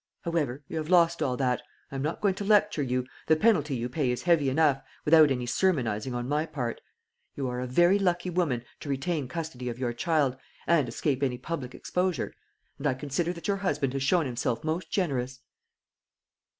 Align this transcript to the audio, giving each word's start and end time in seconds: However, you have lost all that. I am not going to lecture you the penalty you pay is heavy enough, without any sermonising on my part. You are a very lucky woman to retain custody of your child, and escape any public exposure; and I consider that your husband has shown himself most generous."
However, 0.21 0.63
you 0.67 0.77
have 0.77 0.89
lost 0.89 1.21
all 1.21 1.37
that. 1.37 1.61
I 1.91 1.95
am 1.95 2.01
not 2.01 2.21
going 2.21 2.33
to 2.33 2.43
lecture 2.43 2.81
you 2.81 3.05
the 3.27 3.35
penalty 3.35 3.75
you 3.75 3.87
pay 3.87 4.09
is 4.09 4.23
heavy 4.23 4.49
enough, 4.49 4.81
without 5.05 5.29
any 5.29 5.45
sermonising 5.45 6.15
on 6.15 6.27
my 6.27 6.47
part. 6.47 6.81
You 7.35 7.47
are 7.49 7.59
a 7.59 7.67
very 7.67 7.99
lucky 7.99 8.31
woman 8.31 8.65
to 8.79 8.89
retain 8.89 9.27
custody 9.27 9.69
of 9.69 9.77
your 9.77 9.93
child, 9.93 10.37
and 10.65 10.89
escape 10.89 11.21
any 11.21 11.37
public 11.37 11.75
exposure; 11.75 12.33
and 12.79 12.87
I 12.87 12.95
consider 12.95 13.31
that 13.33 13.47
your 13.47 13.57
husband 13.57 13.93
has 13.93 14.01
shown 14.01 14.25
himself 14.25 14.63
most 14.63 14.89
generous." 14.89 15.41